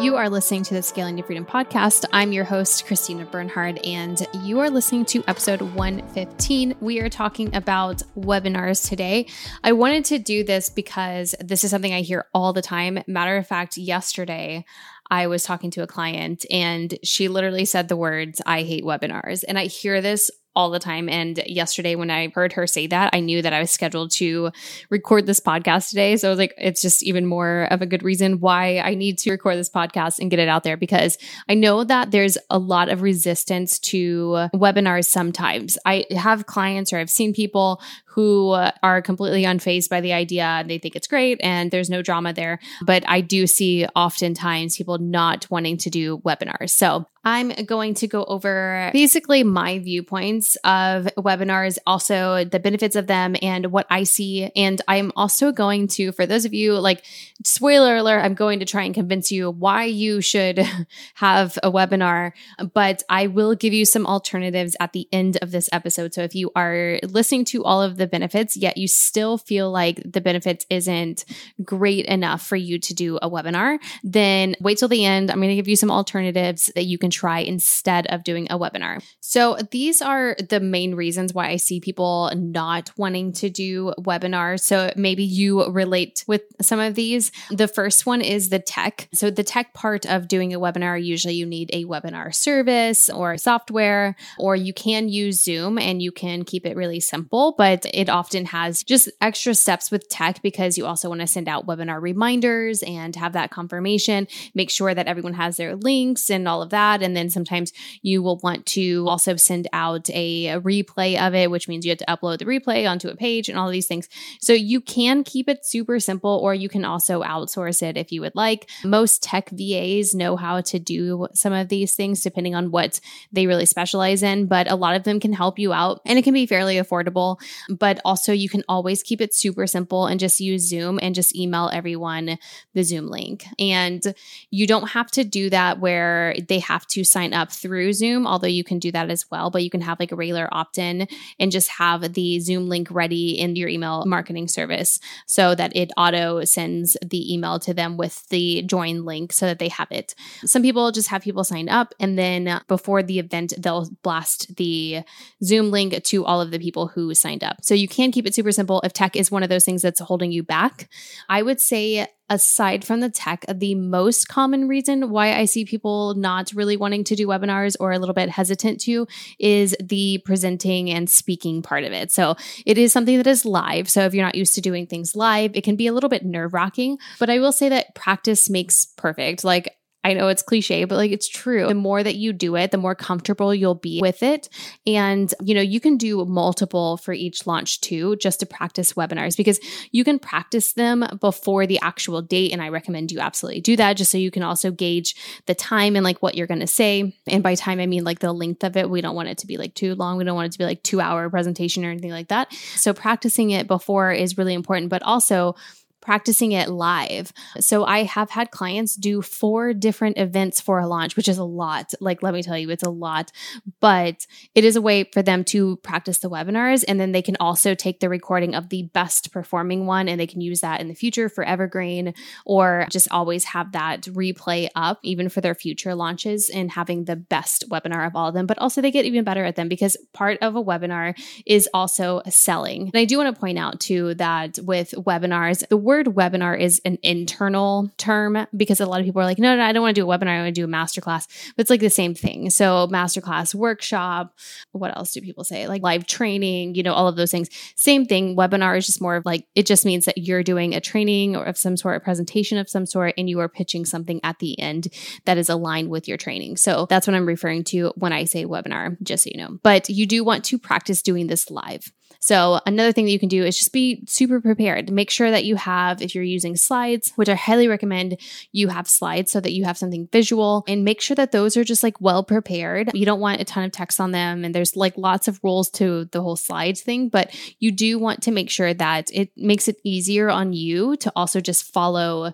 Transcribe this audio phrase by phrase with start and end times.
[0.00, 2.04] You are listening to the Scaling to Freedom podcast.
[2.12, 6.74] I'm your host, Christina Bernhard, and you are listening to episode 115.
[6.80, 9.28] We are talking about webinars today.
[9.62, 12.98] I wanted to do this because this is something I hear all the time.
[13.06, 14.64] Matter of fact, yesterday,
[15.10, 19.44] I was talking to a client and she literally said the words, I hate webinars.
[19.46, 21.08] And I hear this all the time.
[21.08, 24.50] And yesterday, when I heard her say that, I knew that I was scheduled to
[24.90, 26.16] record this podcast today.
[26.16, 29.18] So I was like, it's just even more of a good reason why I need
[29.18, 32.58] to record this podcast and get it out there because I know that there's a
[32.58, 35.78] lot of resistance to webinars sometimes.
[35.84, 40.70] I have clients or I've seen people who are completely unfazed by the idea and
[40.70, 42.60] they think it's great and there's no drama there.
[42.82, 46.70] But I do see oftentimes people not wanting to do webinars.
[46.70, 53.06] So I'm going to go over basically my viewpoints of webinars, also the benefits of
[53.06, 54.50] them and what I see.
[54.54, 57.04] And I'm also going to, for those of you like,
[57.44, 60.58] spoiler alert, I'm going to try and convince you why you should
[61.14, 62.32] have a webinar,
[62.72, 66.12] but I will give you some alternatives at the end of this episode.
[66.12, 70.00] So if you are listening to all of the benefits, yet you still feel like
[70.04, 71.24] the benefits isn't
[71.62, 75.30] great enough for you to do a webinar, then wait till the end.
[75.30, 78.58] I'm going to give you some alternatives that you can try instead of doing a
[78.58, 79.02] webinar.
[79.20, 84.60] So, these are the main reasons why I see people not wanting to do webinars.
[84.60, 87.32] So, maybe you relate with some of these.
[87.50, 89.08] The first one is the tech.
[89.14, 93.38] So, the tech part of doing a webinar, usually you need a webinar service or
[93.38, 98.08] software, or you can use Zoom and you can keep it really simple, but it
[98.08, 102.00] often has just extra steps with tech because you also want to send out webinar
[102.00, 106.70] reminders and have that confirmation, make sure that everyone has their links and all of
[106.70, 107.02] that.
[107.04, 111.50] And then sometimes you will want to also send out a, a replay of it,
[111.50, 114.08] which means you have to upload the replay onto a page and all these things.
[114.40, 118.20] So you can keep it super simple, or you can also outsource it if you
[118.22, 118.70] would like.
[118.84, 123.00] Most tech VAs know how to do some of these things depending on what
[123.32, 126.22] they really specialize in, but a lot of them can help you out and it
[126.22, 127.38] can be fairly affordable.
[127.68, 131.36] But also, you can always keep it super simple and just use Zoom and just
[131.36, 132.38] email everyone
[132.72, 133.44] the Zoom link.
[133.58, 134.02] And
[134.50, 138.46] you don't have to do that where they have to sign up through Zoom, although
[138.46, 139.50] you can do that as well.
[139.50, 141.08] But you can have like a regular opt in
[141.40, 145.90] and just have the Zoom link ready in your email marketing service so that it
[145.96, 150.14] auto sends the email to them with the join link so that they have it.
[150.44, 155.02] Some people just have people sign up and then before the event, they'll blast the
[155.42, 157.56] Zoom link to all of the people who signed up.
[157.62, 160.00] So you can keep it super simple if tech is one of those things that's
[160.00, 160.88] holding you back.
[161.28, 166.14] I would say aside from the tech, the most common reason why I see people
[166.14, 169.06] not really wanting to do webinars or a little bit hesitant to
[169.38, 172.10] is the presenting and speaking part of it.
[172.10, 173.88] So it is something that is live.
[173.88, 176.24] So if you're not used to doing things live, it can be a little bit
[176.24, 176.98] nerve wracking.
[177.18, 179.44] But I will say that practice makes perfect.
[179.44, 181.66] Like I know it's cliche, but like it's true.
[181.66, 184.50] The more that you do it, the more comfortable you'll be with it.
[184.86, 189.36] And, you know, you can do multiple for each launch too, just to practice webinars
[189.36, 189.58] because
[189.90, 192.52] you can practice them before the actual date.
[192.52, 195.16] And I recommend you absolutely do that just so you can also gauge
[195.46, 197.16] the time and like what you're going to say.
[197.26, 198.90] And by time, I mean like the length of it.
[198.90, 200.18] We don't want it to be like too long.
[200.18, 202.52] We don't want it to be like two hour presentation or anything like that.
[202.76, 205.56] So practicing it before is really important, but also
[206.04, 207.32] practicing it live.
[207.58, 211.44] So I have had clients do four different events for a launch, which is a
[211.44, 211.94] lot.
[212.00, 213.32] Like, let me tell you, it's a lot,
[213.80, 216.84] but it is a way for them to practice the webinars.
[216.86, 220.26] And then they can also take the recording of the best performing one and they
[220.26, 222.14] can use that in the future for Evergreen
[222.44, 227.16] or just always have that replay up, even for their future launches and having the
[227.16, 228.46] best webinar of all of them.
[228.46, 232.20] But also, they get even better at them because part of a webinar is also
[232.28, 232.82] selling.
[232.82, 236.58] And I do want to point out too that with webinars, the word word webinar
[236.58, 239.82] is an internal term because a lot of people are like, no, no, I don't
[239.82, 240.28] want to do a webinar.
[240.28, 241.52] I want to do a masterclass.
[241.56, 242.50] But it's like the same thing.
[242.50, 244.36] So, masterclass, workshop,
[244.72, 245.68] what else do people say?
[245.68, 247.48] Like live training, you know, all of those things.
[247.76, 248.36] Same thing.
[248.36, 251.44] Webinar is just more of like, it just means that you're doing a training or
[251.44, 254.58] of some sort, a presentation of some sort, and you are pitching something at the
[254.58, 254.88] end
[255.26, 256.56] that is aligned with your training.
[256.56, 259.58] So, that's what I'm referring to when I say webinar, just so you know.
[259.62, 261.92] But you do want to practice doing this live.
[262.24, 264.90] So, another thing that you can do is just be super prepared.
[264.90, 268.18] Make sure that you have, if you're using slides, which I highly recommend
[268.50, 271.64] you have slides so that you have something visual and make sure that those are
[271.64, 272.90] just like well prepared.
[272.94, 274.42] You don't want a ton of text on them.
[274.42, 278.22] And there's like lots of rules to the whole slides thing, but you do want
[278.22, 282.32] to make sure that it makes it easier on you to also just follow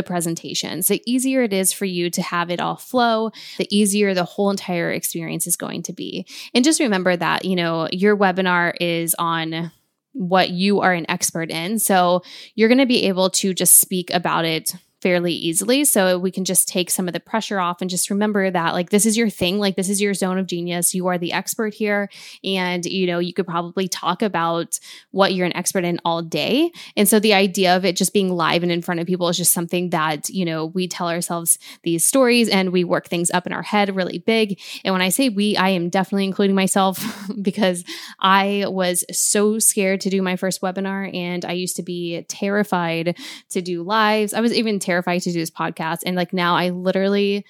[0.00, 0.88] the presentations.
[0.88, 4.50] The easier it is for you to have it all flow, the easier the whole
[4.50, 6.26] entire experience is going to be.
[6.54, 9.70] And just remember that, you know, your webinar is on
[10.12, 11.78] what you are an expert in.
[11.78, 12.22] So
[12.54, 15.84] you're going to be able to just speak about it fairly easily.
[15.84, 18.90] So we can just take some of the pressure off and just remember that like
[18.90, 20.94] this is your thing, like this is your zone of genius.
[20.94, 22.10] You are the expert here.
[22.44, 24.78] And, you know, you could probably talk about
[25.10, 26.70] what you're an expert in all day.
[26.96, 29.38] And so the idea of it just being live and in front of people is
[29.38, 33.46] just something that, you know, we tell ourselves these stories and we work things up
[33.46, 34.60] in our head really big.
[34.84, 37.02] And when I say we, I am definitely including myself
[37.42, 37.84] because
[38.18, 43.16] I was so scared to do my first webinar and I used to be terrified
[43.50, 44.34] to do lives.
[44.34, 44.89] I was even terrified
[45.24, 46.00] to do this podcast.
[46.04, 47.44] And like now I literally,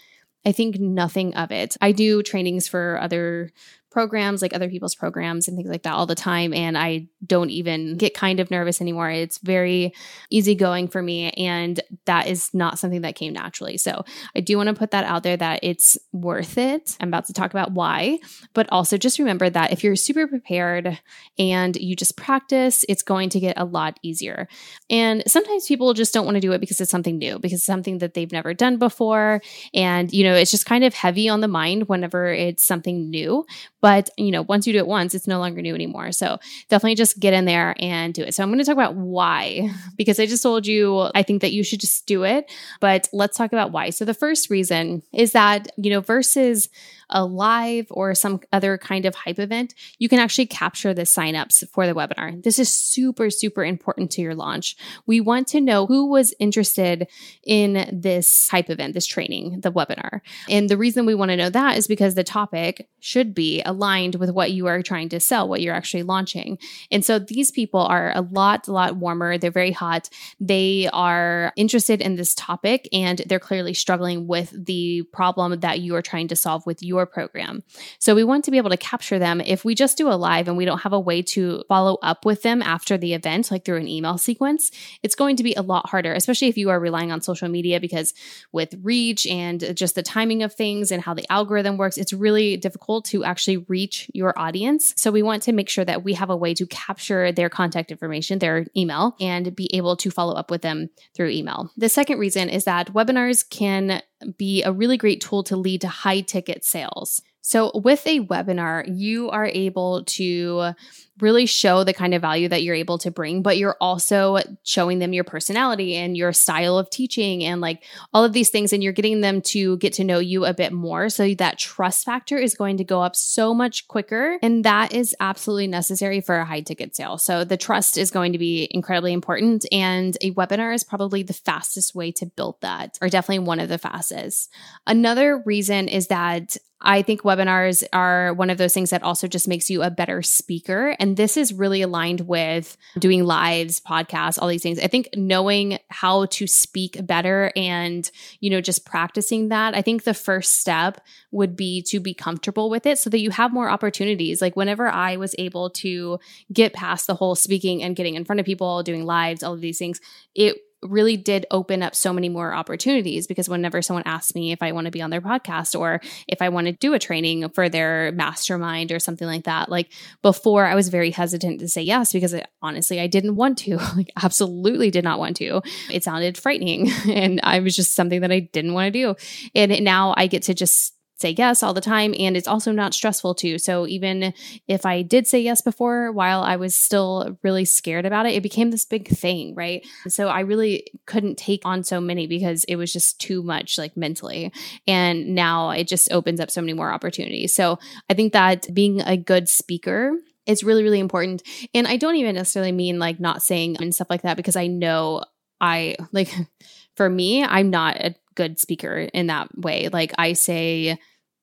[0.45, 1.77] I think nothing of it.
[1.81, 3.51] I do trainings for other
[3.91, 6.55] programs, like other people's programs and things like that all the time.
[6.55, 9.11] And I don't even get kind of nervous anymore.
[9.11, 9.93] It's very
[10.31, 11.31] easygoing for me.
[11.33, 13.77] And that is not something that came naturally.
[13.77, 14.05] So
[14.37, 16.97] I do want to put that out there that it's worth it.
[17.01, 18.21] I'm about to talk about why,
[18.55, 21.01] but also just remember that if you're super prepared
[21.39, 24.47] and you just practice, it's going to get a lot easier.
[24.89, 27.67] And sometimes people just don't want to do it because it's something new, because it's
[27.67, 29.43] something that they've never done before.
[29.75, 33.45] And, you know, it's just kind of heavy on the mind whenever it's something new.
[33.81, 36.12] But, you know, once you do it once, it's no longer new anymore.
[36.12, 36.38] So
[36.69, 38.35] definitely just get in there and do it.
[38.35, 41.53] So I'm going to talk about why, because I just told you, I think that
[41.53, 42.50] you should just do it.
[42.81, 43.91] But let's talk about why.
[43.91, 46.69] So the first reason is that, you know, versus
[47.11, 51.69] a live or some other kind of hype event, you can actually capture the signups
[51.71, 52.43] for the webinar.
[52.43, 54.76] This is super, super important to your launch.
[55.06, 57.09] We want to know who was interested
[57.44, 60.21] in this hype event, this training, the webinar.
[60.49, 64.17] And the reason we want to know that is because the topic should be aligned
[64.17, 66.59] with what you are trying to sell, what you're actually launching.
[66.91, 69.39] And so these people are a lot, a lot warmer.
[69.39, 70.11] They're very hot.
[70.39, 75.95] They are interested in this topic and they're clearly struggling with the problem that you
[75.97, 77.63] are trying to solve with your your program.
[77.99, 79.41] So we want to be able to capture them.
[79.41, 82.27] If we just do a live and we don't have a way to follow up
[82.27, 84.71] with them after the event, like through an email sequence,
[85.03, 87.81] it's going to be a lot harder, especially if you are relying on social media
[87.81, 88.13] because
[88.53, 92.57] with reach and just the timing of things and how the algorithm works, it's really
[92.57, 94.93] difficult to actually reach your audience.
[94.97, 97.91] So we want to make sure that we have a way to capture their contact
[97.91, 101.71] information, their email, and be able to follow up with them through email.
[101.77, 104.03] The second reason is that webinars can
[104.37, 107.23] be a really great tool to lead to high ticket sales.
[107.50, 110.73] So, with a webinar, you are able to
[111.19, 115.00] really show the kind of value that you're able to bring, but you're also showing
[115.00, 117.82] them your personality and your style of teaching and like
[118.14, 118.73] all of these things.
[118.73, 121.08] And you're getting them to get to know you a bit more.
[121.08, 124.38] So that trust factor is going to go up so much quicker.
[124.43, 127.19] And that is absolutely necessary for a high ticket sale.
[127.19, 129.67] So the trust is going to be incredibly important.
[129.73, 133.69] And a webinar is probably the fastest way to build that, or definitely one of
[133.69, 134.52] the fastest.
[134.87, 139.47] Another reason is that I think webinars are one of those things that also just
[139.47, 140.97] makes you a better speaker.
[140.99, 144.79] And this is really aligned with doing lives, podcasts, all these things.
[144.79, 148.11] I think knowing how to speak better and,
[148.41, 152.71] you know, just practicing that, I think the first step would be to be comfortable
[152.71, 154.41] with it so that you have more opportunities.
[154.41, 156.19] Like whenever I was able to
[156.53, 159.61] get past the whole speaking and getting in front of people, doing lives, all of
[159.61, 160.00] these things,
[160.35, 164.62] it really did open up so many more opportunities because whenever someone asks me if
[164.62, 167.49] I want to be on their podcast or if I want to do a training
[167.50, 169.93] for their mastermind or something like that, like
[170.23, 174.11] before I was very hesitant to say yes because honestly I didn't want to, like
[174.23, 175.61] absolutely did not want to.
[175.91, 179.14] It sounded frightening and I was just something that I didn't want to do.
[179.55, 182.95] And now I get to just say yes all the time and it's also not
[182.95, 183.59] stressful too.
[183.59, 184.33] So even
[184.67, 188.43] if I did say yes before while I was still really scared about it, it
[188.43, 189.87] became this big thing, right?
[190.09, 193.97] So I really couldn't take on so many because it was just too much like
[193.97, 194.53] mentally.
[194.87, 197.55] And now it just opens up so many more opportunities.
[197.55, 200.12] So I think that being a good speaker
[200.47, 201.43] is really really important.
[201.75, 204.67] And I don't even necessarily mean like not saying and stuff like that because I
[204.67, 205.23] know
[205.61, 206.35] I like
[206.97, 209.89] for me, I'm not a good speaker in that way.
[209.89, 210.99] Like I say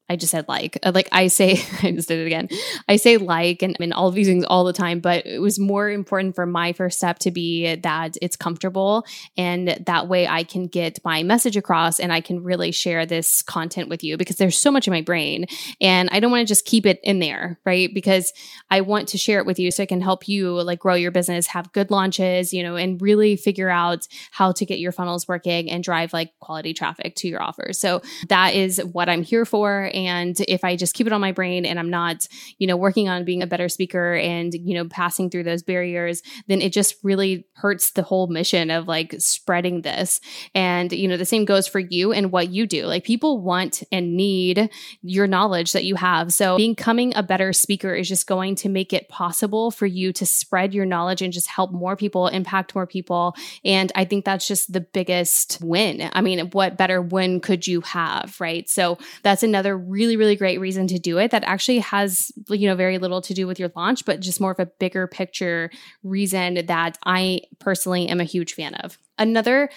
[0.10, 2.50] I just said like, uh, like I say, I just did it again.
[2.88, 5.40] I say like, and I mean, all of these things all the time, but it
[5.40, 9.06] was more important for my first step to be that it's comfortable.
[9.38, 13.42] And that way I can get my message across and I can really share this
[13.42, 15.46] content with you because there's so much in my brain
[15.82, 17.94] and I don't want to just keep it in there, right?
[17.94, 18.32] Because
[18.70, 21.12] I want to share it with you so I can help you like grow your
[21.12, 25.28] business, have good launches, you know, and really figure out how to get your funnels
[25.28, 27.78] working and drive like quality traffic to your offers.
[27.80, 31.32] So that is what I'm here for And if I just keep it on my
[31.32, 32.28] brain and I'm not,
[32.60, 36.22] you know, working on being a better speaker and, you know, passing through those barriers,
[36.48, 40.22] then it just really hurts the whole mission of like spreading this.
[40.54, 42.86] And, you know, the same goes for you and what you do.
[42.86, 44.70] Like people want and need
[45.02, 46.32] your knowledge that you have.
[46.32, 50.26] So becoming a better speaker is just going to make it possible for you to
[50.26, 53.36] spread your knowledge and just help more people, impact more people.
[53.66, 56.10] And I think that's just the biggest win.
[56.14, 58.70] I mean, what better win could you have, right?
[58.70, 62.76] So that's another really, really great reason to do it that actually has, you know,
[62.76, 65.70] very little to do with your launch, but just more of a bigger picture
[66.04, 68.98] reason that I personally am a huge fan of.
[69.20, 69.70] Another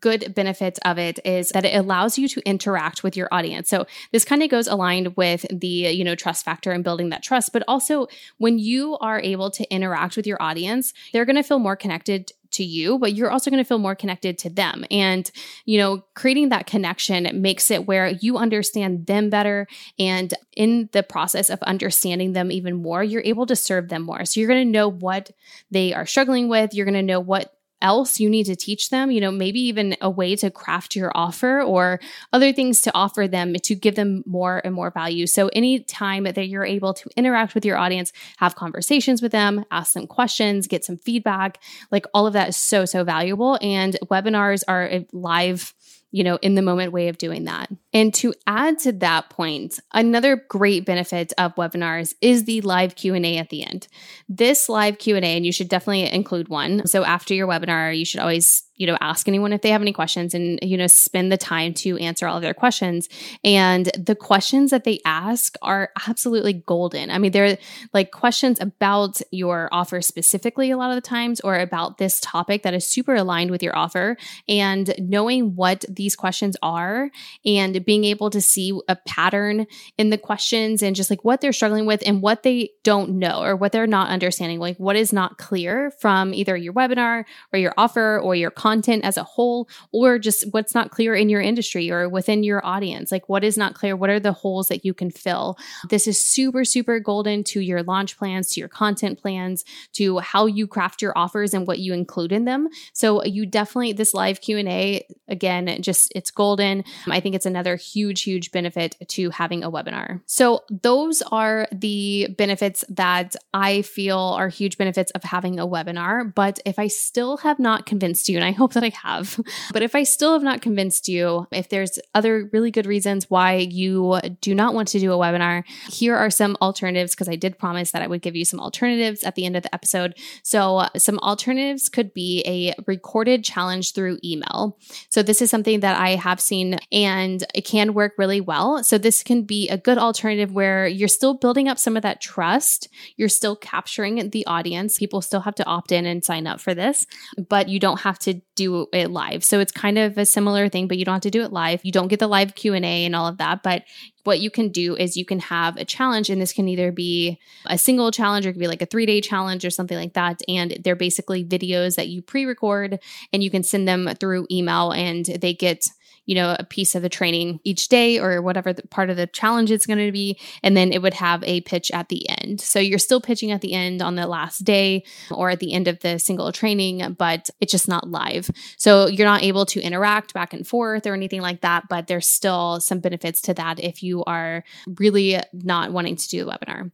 [0.00, 3.68] good benefit of it is that it allows you to interact with your audience.
[3.68, 7.22] So this kind of goes aligned with the, you know, trust factor and building that
[7.22, 8.08] trust, but also
[8.38, 12.32] when you are able to interact with your audience, they're going to feel more connected
[12.52, 14.84] to you, but you're also going to feel more connected to them.
[14.90, 15.30] And,
[15.64, 19.66] you know, creating that connection makes it where you understand them better.
[19.98, 24.24] And in the process of understanding them even more, you're able to serve them more.
[24.24, 25.30] So you're going to know what
[25.70, 26.74] they are struggling with.
[26.74, 29.96] You're going to know what else you need to teach them, you know, maybe even
[30.00, 32.00] a way to craft your offer or
[32.32, 35.26] other things to offer them to give them more and more value.
[35.26, 39.92] So, anytime that you're able to interact with your audience, have conversations with them, ask
[39.92, 43.58] them questions, get some feedback, like all of that is so, so valuable.
[43.60, 45.74] And webinars are a live
[46.12, 47.70] you know, in the moment way of doing that.
[47.96, 53.38] And to add to that point, another great benefit of webinars is the live Q&A
[53.38, 53.88] at the end.
[54.28, 56.86] This live Q&A and you should definitely include one.
[56.86, 59.92] So after your webinar, you should always you know, ask anyone if they have any
[59.92, 63.08] questions and, you know, spend the time to answer all of their questions.
[63.42, 67.10] And the questions that they ask are absolutely golden.
[67.10, 67.58] I mean, they're
[67.94, 72.62] like questions about your offer specifically a lot of the times or about this topic
[72.62, 74.16] that is super aligned with your offer.
[74.48, 77.10] And knowing what these questions are
[77.44, 79.66] and being able to see a pattern
[79.96, 83.42] in the questions and just like what they're struggling with and what they don't know
[83.42, 87.58] or what they're not understanding, like what is not clear from either your webinar or
[87.58, 91.40] your offer or your content as a whole, or just what's not clear in your
[91.40, 93.12] industry or within your audience.
[93.12, 93.96] Like, what is not clear?
[93.96, 95.56] What are the holes that you can fill?
[95.88, 100.46] This is super, super golden to your launch plans, to your content plans, to how
[100.46, 102.68] you craft your offers and what you include in them.
[102.92, 106.84] So, you definitely, this live Q&A, again, just it's golden.
[107.08, 110.20] I think it's another huge, huge benefit to having a webinar.
[110.26, 116.34] So, those are the benefits that I feel are huge benefits of having a webinar.
[116.34, 119.40] But if I still have not convinced you, and I hope that I have.
[119.72, 123.56] But if I still have not convinced you, if there's other really good reasons why
[123.56, 127.58] you do not want to do a webinar, here are some alternatives because I did
[127.58, 130.16] promise that I would give you some alternatives at the end of the episode.
[130.42, 134.78] So, uh, some alternatives could be a recorded challenge through email.
[135.10, 138.84] So, this is something that I have seen and it can work really well.
[138.84, 142.20] So, this can be a good alternative where you're still building up some of that
[142.20, 144.98] trust, you're still capturing the audience.
[144.98, 147.06] People still have to opt in and sign up for this,
[147.48, 149.42] but you don't have to do it live.
[149.42, 151.80] So it's kind of a similar thing, but you don't have to do it live.
[151.82, 153.84] You don't get the live Q&A and all of that, but
[154.26, 157.38] what you can do is you can have a challenge and this can either be
[157.66, 160.40] a single challenge or it could be like a 3-day challenge or something like that
[160.48, 162.98] and they're basically videos that you pre-record
[163.32, 165.86] and you can send them through email and they get
[166.26, 169.26] you know, a piece of the training each day or whatever the part of the
[169.28, 170.38] challenge it's going to be.
[170.62, 172.60] And then it would have a pitch at the end.
[172.60, 175.88] So you're still pitching at the end on the last day or at the end
[175.88, 178.50] of the single training, but it's just not live.
[178.76, 181.84] So you're not able to interact back and forth or anything like that.
[181.88, 184.64] But there's still some benefits to that if you are
[184.98, 186.90] really not wanting to do a webinar.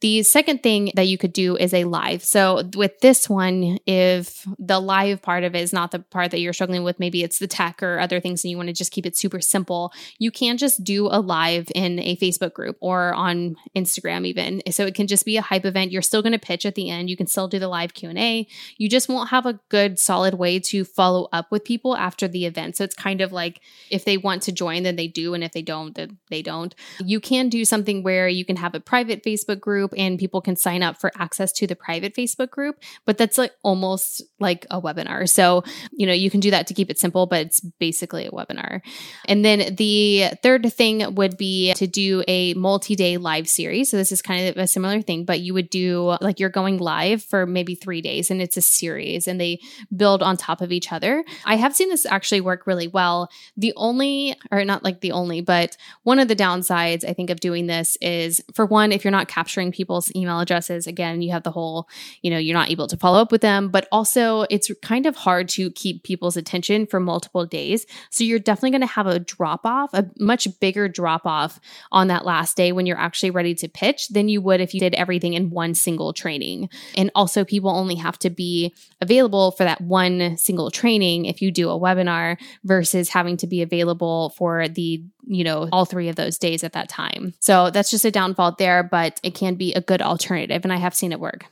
[0.00, 2.22] The second thing that you could do is a live.
[2.22, 6.38] So with this one, if the live part of it is not the part that
[6.38, 8.92] you're struggling with, maybe it's the tech or other things and you want to just
[8.92, 13.12] keep it super simple, you can just do a live in a Facebook group or
[13.14, 14.62] on Instagram even.
[14.70, 15.90] So it can just be a hype event.
[15.90, 17.10] You're still going to pitch at the end.
[17.10, 18.46] You can still do the live Q&A.
[18.76, 22.46] You just won't have a good solid way to follow up with people after the
[22.46, 22.76] event.
[22.76, 25.34] So it's kind of like if they want to join, then they do.
[25.34, 26.72] And if they don't, then they don't.
[27.04, 30.40] You can do something where you can have a private Facebook group group and people
[30.40, 34.66] can sign up for access to the private Facebook group, but that's like almost like
[34.70, 35.28] a webinar.
[35.28, 38.30] So, you know, you can do that to keep it simple, but it's basically a
[38.30, 38.80] webinar.
[39.26, 43.90] And then the third thing would be to do a multi day live series.
[43.90, 46.78] So, this is kind of a similar thing, but you would do like you're going
[46.78, 49.60] live for maybe three days and it's a series and they
[49.94, 51.24] build on top of each other.
[51.44, 53.30] I have seen this actually work really well.
[53.56, 57.40] The only, or not like the only, but one of the downsides I think of
[57.40, 60.86] doing this is for one, if you're not capturing people's email addresses.
[60.86, 61.88] Again, you have the whole,
[62.20, 65.16] you know, you're not able to follow up with them, but also it's kind of
[65.16, 67.86] hard to keep people's attention for multiple days.
[68.10, 71.60] So you're definitely going to have a drop off, a much bigger drop off
[71.92, 74.80] on that last day when you're actually ready to pitch than you would if you
[74.80, 76.68] did everything in one single training.
[76.96, 81.52] And also, people only have to be available for that one single training if you
[81.52, 86.16] do a webinar versus having to be available for the, you know, all three of
[86.16, 87.34] those days at that time.
[87.38, 90.64] So that's just a downfall there, but it can be a good alternative.
[90.64, 91.46] And I have seen it work.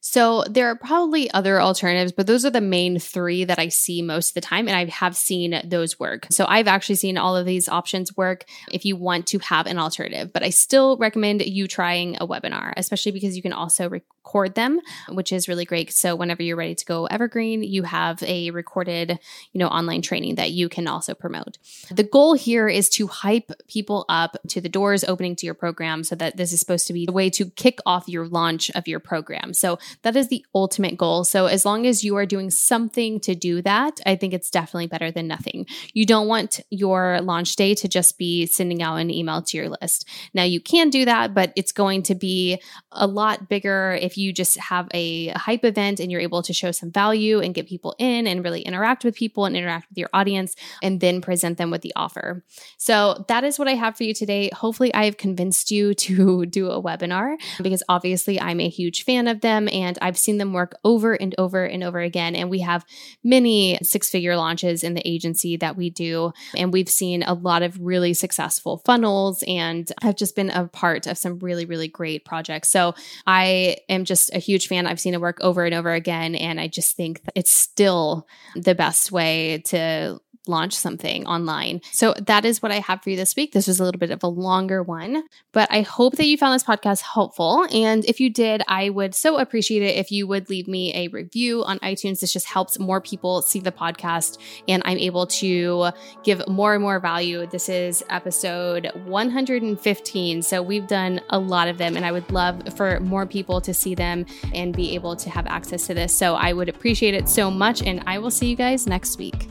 [0.00, 4.02] So there are probably other alternatives, but those are the main three that I see
[4.02, 4.68] most of the time.
[4.68, 6.26] And I have seen those work.
[6.30, 9.78] So I've actually seen all of these options work if you want to have an
[9.78, 13.88] alternative, but I still recommend you trying a webinar, especially because you can also
[14.26, 15.92] record them, which is really great.
[15.92, 19.18] So whenever you're ready to go evergreen, you have a recorded,
[19.52, 21.58] you know, online training that you can also promote.
[21.90, 26.02] The goal here is to hype people up to the doors opening to your program
[26.02, 28.88] so that this is supposed to be a way to kick off your launch of
[28.88, 29.54] your program.
[29.54, 31.24] So that is the ultimate goal.
[31.24, 34.88] So as long as you are doing something to do that, I think it's definitely
[34.88, 35.66] better than nothing.
[35.92, 39.68] You don't want your launch day to just be sending out an email to your
[39.80, 40.08] list.
[40.34, 44.32] Now you can do that, but it's going to be a lot bigger if you
[44.32, 47.94] just have a, hype event and you're able to show some value and get people
[47.98, 51.70] in and really interact with people and interact with your audience and then present them
[51.70, 52.44] with the offer.
[52.78, 54.50] So that is what I have for you today.
[54.52, 59.28] Hopefully I have convinced you to do a webinar because obviously I'm a huge fan
[59.28, 62.34] of them and I've seen them work over and over and over again.
[62.34, 62.84] And we have
[63.22, 66.32] many six figure launches in the agency that we do.
[66.56, 71.06] And we've seen a lot of really successful funnels and I've just been a part
[71.06, 72.70] of some really, really great projects.
[72.70, 72.94] So
[73.26, 74.86] I am just a huge fan.
[74.86, 76.34] I've seen it work over and over again.
[76.34, 81.80] And I just think it's still the best way to launch something online.
[81.92, 83.52] So that is what I have for you this week.
[83.52, 86.54] This was a little bit of a longer one, but I hope that you found
[86.54, 87.66] this podcast helpful.
[87.72, 91.08] And if you did, I would so appreciate it if you would leave me a
[91.08, 92.20] review on iTunes.
[92.20, 94.38] This just helps more people see the podcast
[94.68, 95.90] and I'm able to
[96.24, 97.46] give more and more value.
[97.46, 100.42] This is episode 115.
[100.42, 103.74] So we've done a lot of them and I would love for more people to
[103.74, 106.16] see them and be able to have access to this.
[106.16, 107.82] So I would appreciate it so much.
[107.82, 109.48] And I will see you guys next week.